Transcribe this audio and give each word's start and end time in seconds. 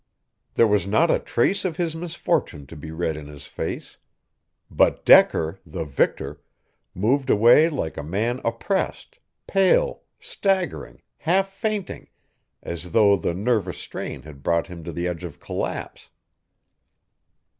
There 0.55 0.65
was 0.65 0.87
not 0.87 1.11
a 1.11 1.19
trace 1.19 1.63
of 1.63 1.77
his 1.77 1.95
misfortune 1.95 2.65
to 2.65 2.75
be 2.75 2.89
read 2.89 3.15
in 3.15 3.27
his 3.27 3.45
face. 3.45 3.97
But 4.71 5.05
Decker, 5.05 5.59
the 5.63 5.85
victor, 5.85 6.41
moved 6.95 7.29
away 7.29 7.69
like 7.69 7.97
a 7.97 8.03
man 8.03 8.41
oppressed, 8.43 9.19
pale, 9.45 10.01
staggering, 10.19 11.03
half 11.17 11.49
fainting, 11.53 12.09
as 12.63 12.93
though 12.93 13.15
the 13.15 13.35
nervous 13.35 13.77
strain 13.77 14.23
had 14.23 14.41
brought 14.41 14.65
him 14.65 14.83
to 14.85 14.91
the 14.91 15.07
edge 15.07 15.23
of 15.23 15.39
collapse. 15.39 16.09